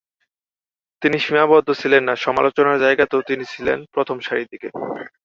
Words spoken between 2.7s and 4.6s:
জায়গাতেও তিনি ছিলেন প্রথম সারির